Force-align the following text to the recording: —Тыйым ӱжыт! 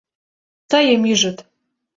—Тыйым 0.69 1.01
ӱжыт! 1.13 1.37